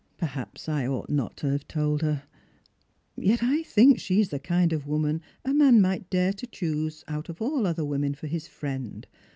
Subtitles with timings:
[0.17, 2.23] "Perhaps I ought not to have told her.
[3.15, 7.03] Yet I think she is the kind of woman a man might dare to choose
[7.07, 9.05] out of all other women for his friend.